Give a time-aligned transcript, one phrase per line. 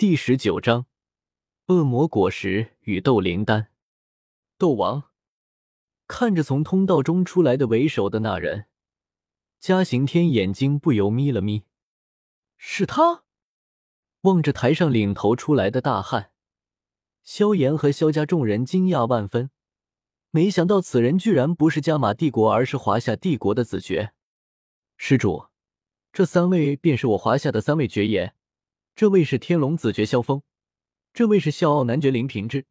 [0.00, 0.86] 第十九章：
[1.66, 3.68] 恶魔果实与斗灵丹。
[4.56, 5.10] 斗王
[6.06, 8.64] 看着从通道中出来的为首的那人，
[9.58, 11.64] 嘉刑天眼睛不由眯了眯。
[12.56, 13.24] 是他。
[14.22, 16.30] 望着台上领头出来的大汉，
[17.22, 19.50] 萧炎和萧家众人惊讶万分。
[20.30, 24.14] 没想到此人居然不是加玛帝国，而是华夏帝国的子爵。
[24.96, 25.48] 施主，
[26.10, 28.34] 这三位便是我华夏的三位爵爷。
[29.00, 30.42] 这位是天龙子爵萧峰，
[31.14, 32.66] 这位是笑傲男爵林平之，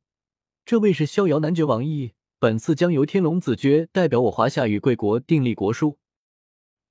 [0.63, 2.13] 这位是逍遥男爵王毅。
[2.37, 5.97] 本次将由天龙子爵代表我华夏与贵国订立国书。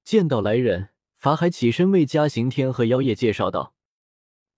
[0.02, 3.74] 见到来人，法海起身为嘉行天和妖夜介绍道：“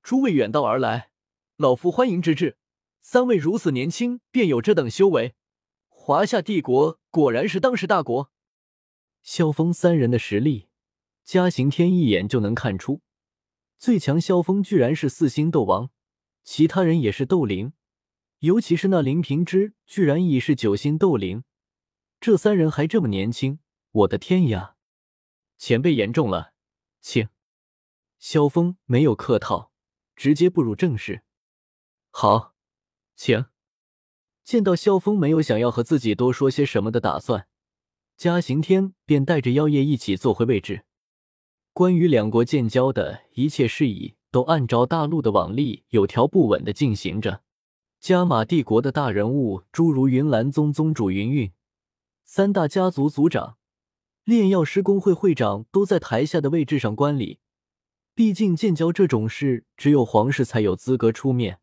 [0.02, 1.10] 诸位远道而来，
[1.58, 2.56] 老夫欢迎之至。
[3.02, 5.34] 三位如此年轻，便有这等修为，
[5.90, 8.32] 华夏帝国果然是当世大国。”
[9.20, 10.68] 萧峰三人的实力，
[11.22, 13.02] 嘉行天一眼就能看出。
[13.80, 15.88] 最强萧峰居然是四星斗王，
[16.44, 17.72] 其他人也是斗灵，
[18.40, 21.44] 尤其是那林平之居然已是九星斗灵。
[22.20, 23.58] 这三人还这么年轻，
[23.90, 24.76] 我的天呀！
[25.56, 26.52] 前辈言重了，
[27.00, 27.30] 请。
[28.18, 29.72] 萧峰没有客套，
[30.14, 31.22] 直接步入正事。
[32.10, 32.54] 好，
[33.16, 33.46] 请。
[34.44, 37.48] 见到萧峰没有想要和自己多说些什么的打算，
[38.18, 40.84] 嘉行天便带着妖夜一起坐回位置。
[41.72, 47.42] 关于两国建交的一切事宜，都按照大陆的往例有条不紊的进行着。
[48.00, 51.52] 加玛帝国的大人物，诸如云岚宗宗主云韵、
[52.24, 53.56] 三大家族族长、
[54.24, 57.38] 炼药师工会会长，都在台下的位置上观礼。
[58.14, 61.60] 毕竟建交这种事，只有皇室才有资格出面。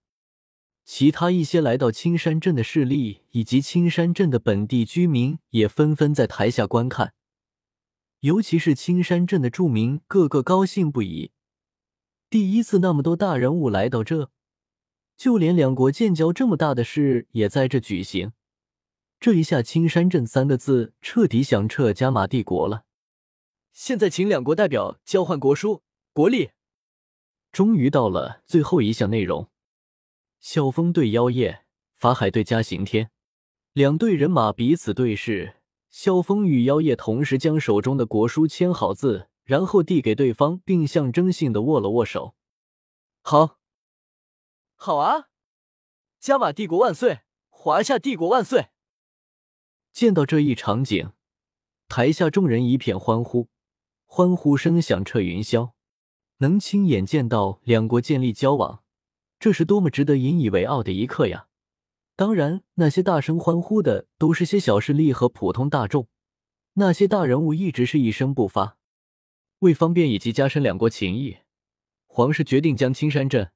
[0.85, 7.13] 其他一些来到青山镇的势力以及青山镇的本地居民，也纷纷在台下观看。
[8.21, 11.31] 尤其是青山镇的住民，个个高兴不已。
[12.29, 14.31] 第一次那么多大人物来到这，
[15.15, 18.33] 就连两国建交这么大的事也在这举行。
[19.19, 22.85] 这一下，青山镇三个字彻底响彻加玛帝国了。
[23.71, 25.83] 现在，请两国代表交换国书、
[26.13, 26.51] 国礼。
[27.51, 29.49] 终于到了最后一项内容。
[30.39, 33.09] 萧峰对妖夜，法海对嘉刑天，
[33.73, 35.56] 两队人马彼此对视。
[35.99, 42.35] 萧峰与妖夜同时将手中的国书签好字，然后递给对方，并象征性的握了握手。
[43.23, 43.57] 好，
[44.75, 45.29] 好啊！
[46.19, 48.67] 加玛帝国万岁，华夏帝国万岁！
[49.91, 51.13] 见到这一场景，
[51.87, 53.47] 台下众人一片欢呼，
[54.05, 55.71] 欢呼声响彻云霄。
[56.37, 58.83] 能亲眼见到两国建立交往，
[59.39, 61.47] 这是多么值得引以为傲的一刻呀！
[62.17, 66.09] 当然，那些大声欢呼的都是些小势力和普通大众，
[66.73, 68.79] 那些大人物一直是一声不发。
[69.59, 71.37] 为方便以及加深两国情谊，
[72.07, 73.51] 皇室决定将青山镇、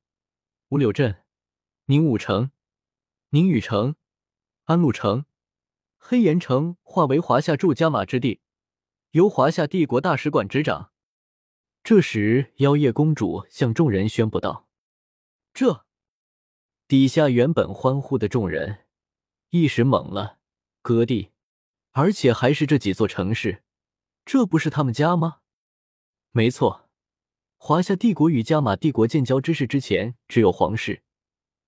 [0.69, 1.23] 五柳镇、
[1.85, 2.51] 宁武城、
[3.31, 3.95] 宁宇城、
[4.65, 5.25] 安陆城、
[5.97, 8.41] 黑岩城化为华夏驻加马之地，
[9.09, 10.91] 由华夏帝国大使馆执掌。
[11.83, 14.67] 这时，妖夜公主向众人宣布道
[15.51, 15.85] ：“这。”
[16.91, 18.79] 底下原本欢呼的众人
[19.51, 20.39] 一时懵了，
[20.81, 21.29] 哥弟，
[21.91, 23.63] 而且还是这几座城市，
[24.25, 25.37] 这不是他们家吗？
[26.31, 26.89] 没错，
[27.55, 31.03] 华夏帝国与加玛帝国建交之事之前，只有皇室、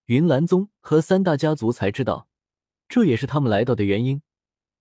[0.08, 2.28] 云岚宗和三大家族才知道，
[2.90, 4.22] 这也是他们来到的原因。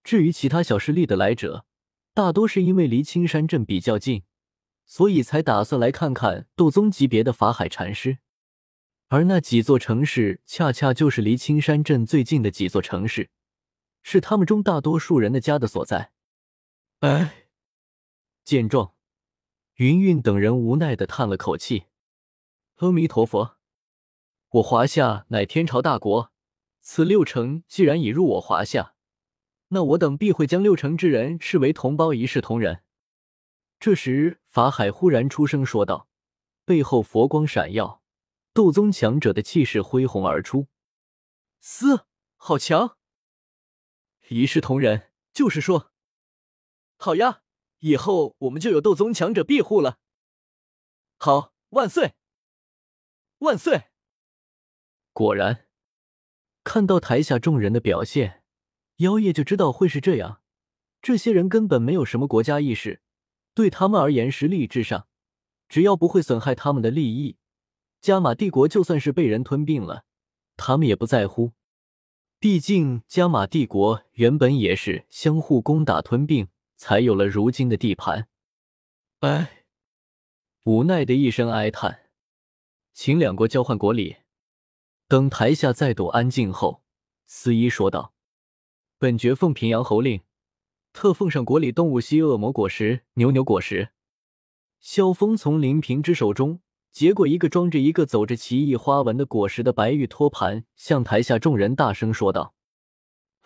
[0.02, 1.64] 至于其他小势力的来者，
[2.12, 4.24] 大多是因为离青山镇比较近，
[4.86, 8.18] 所以才打算来看看斗宗级别的法海禅师。
[9.12, 13.28] 而那几座城市，恰恰就是离青山镇最近的几座城市，
[14.02, 16.12] 是他们中大多数人的家的所在。
[17.00, 17.48] 哎，
[18.42, 18.94] 见状，
[19.74, 21.88] 云云等人无奈的叹了口气
[22.80, 23.58] ：“阿弥陀佛，
[24.52, 26.32] 我华夏乃天朝大国，
[26.80, 28.94] 此六城既然已入我华夏，
[29.68, 32.82] 那我等必会将六城之人视为同胞，一视同仁。”
[33.78, 36.08] 这时，法海忽然出声说道，
[36.64, 38.01] 背后佛光闪耀。
[38.54, 40.68] 斗宗强者的气势恢宏而出，
[41.60, 42.06] 嘶，
[42.36, 42.98] 好强！
[44.28, 45.92] 一视同仁，就是说，
[46.96, 47.42] 好呀，
[47.78, 50.00] 以后我们就有斗宗强者庇护了。
[51.16, 52.14] 好，万岁，
[53.38, 53.90] 万岁！
[55.14, 55.66] 果然，
[56.62, 58.44] 看到台下众人的表现，
[58.96, 60.42] 妖夜就知道会是这样。
[61.00, 63.02] 这些人根本没有什么国家意识，
[63.54, 65.08] 对他们而言，实力至上，
[65.68, 67.38] 只要不会损害他们的利益。
[68.02, 70.04] 加玛帝国就算是被人吞并了，
[70.56, 71.52] 他们也不在乎。
[72.40, 78.28] 毕竟加玛帝国原本也是相互攻打吞并，才有了如今的地盘。
[79.20, 79.66] 唉，
[80.64, 82.10] 无奈的一声哀叹。
[82.92, 84.16] 请两国交换国礼。
[85.06, 86.82] 等台下再度安静后，
[87.26, 88.14] 司仪说道
[88.98, 90.22] ：“本爵奉平阳侯令，
[90.92, 93.90] 特奉上国礼动物系恶魔果实、牛牛果实。”
[94.80, 96.60] 萧峰从林平之手中
[96.92, 102.54] 结果一个装着一个走着奇异花纹的果实的白玉托盘，向台下众人大声说道：“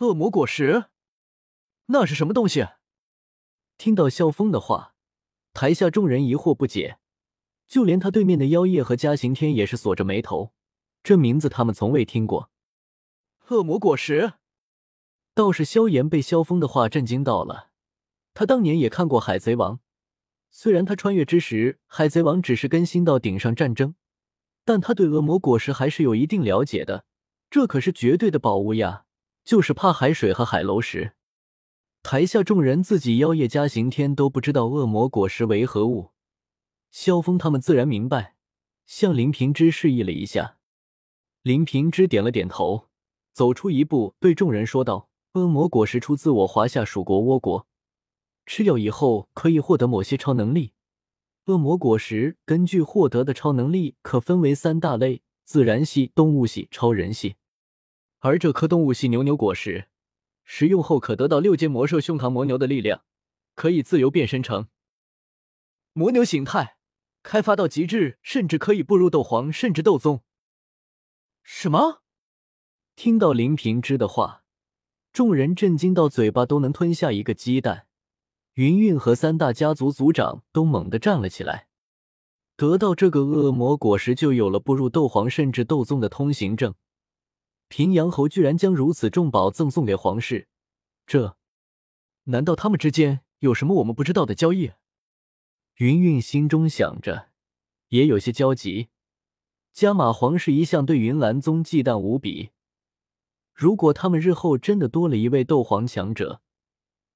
[0.00, 0.86] 恶魔果实，
[1.86, 2.66] 那是什么东西？”
[3.78, 4.94] 听到萧峰的话，
[5.52, 6.98] 台下众人疑惑不解，
[7.68, 10.52] 就连他对面的妖夜和嘉刑天也是锁着眉头。
[11.04, 12.50] 这名字他们从未听过。
[13.48, 14.32] 恶魔果实，
[15.34, 17.70] 倒是萧炎被萧峰的话震惊到了。
[18.34, 19.76] 他当年也看过《海贼王》，
[20.58, 23.94] 虽然他穿越之时，海贼王只是更新到顶上战争，
[24.64, 27.04] 但他对恶魔果实还是有一定了解的。
[27.50, 29.04] 这可是绝对的宝物呀，
[29.44, 31.12] 就是怕海水和海楼石。
[32.02, 36.12] 台下众人自己妖夜加刑天都不知道恶魔果实为何物，
[36.90, 38.36] 萧峰他们自然明白，
[38.86, 40.56] 向林平之示意了一下。
[41.42, 42.88] 林平之点了点头，
[43.34, 47.66] 走出一步，对众人说道：“恶魔果实出自我华夏蜀国倭国，
[48.46, 50.72] 吃掉以后可以获得某些超能力。
[51.46, 57.36] 恶魔果实根据获得的超能力可分为三大类：自然系、动物系、超人系。
[58.20, 59.88] 而这颗动物系牛牛果实，
[60.44, 63.04] 食用后可得到六阶魔兽胸膛魔牛的力量，
[63.54, 64.68] 可以自由变身成
[65.92, 66.78] 魔牛形态，
[67.22, 70.22] 开发到极致，甚至可以步入斗皇，甚至斗宗。”
[71.44, 72.02] 什么？
[72.96, 74.42] 听到林平之的话，
[75.12, 77.85] 众人震惊到嘴巴都能吞下一个鸡蛋。
[78.56, 81.68] 云韵和三大家族族长都猛地站了起来。
[82.56, 86.74] 得到这个恶魔果实，就有了步入斗皇甚至斗宗的通行证。
[87.68, 90.48] 平阳侯居然将如此重宝赠送给皇室，
[91.06, 91.36] 这
[92.24, 94.72] 难道他们之间有什么我们不知道的交易？
[95.74, 97.28] 云韵心中想着，
[97.88, 98.88] 也有些焦急。
[99.74, 102.52] 加玛皇室一向对云岚宗忌惮无比，
[103.52, 106.40] 如果他们日后真的多了一位斗皇强者，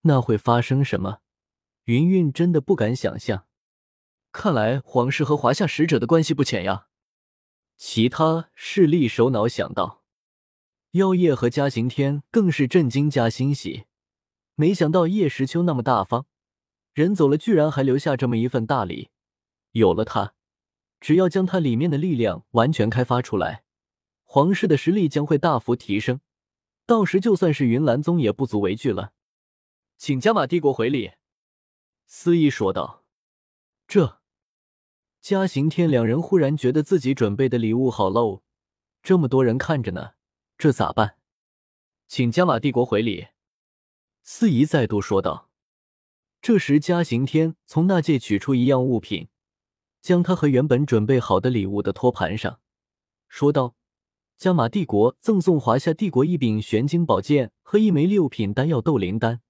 [0.02, 1.20] 那会发生什么？
[1.84, 3.46] 云韵真的不敢想象。
[4.32, 6.86] 看来皇室和华夏使者的关系不浅呀。
[7.76, 10.04] 其他势力首脑想到，
[10.92, 13.86] 妖夜和嘉刑天更是震惊加欣喜，
[14.54, 16.26] 没想到叶时秋那么大方，
[16.92, 19.08] 人走了居然还留下这么一份大礼，
[19.72, 20.34] 有了他。
[21.00, 23.64] 只要将它里面的力量完全开发出来，
[24.24, 26.20] 皇室的实力将会大幅提升。
[26.84, 29.12] 到时就算是云岚宗也不足为惧了。
[29.96, 31.12] 请加玛帝国回礼。”
[32.12, 33.04] 司仪说道。
[33.86, 34.20] 这，
[35.20, 38.42] 嘉刑天两人忽然觉得自己准备的礼物好漏，
[39.00, 40.14] 这么多人看着呢，
[40.58, 41.18] 这咋办？
[42.08, 43.28] 请加玛帝国回礼。”
[44.24, 45.50] 司仪再度说道。
[46.42, 49.28] 这时，嘉刑天从那戒取出一样物品。
[50.02, 52.58] 将它和原本准备好的礼物的托盘上，
[53.28, 53.76] 说道
[54.36, 59.42] ：“加玛帝国赠送华夏帝国一柄玄金宝剑和一枚六品丹药斗灵丹。”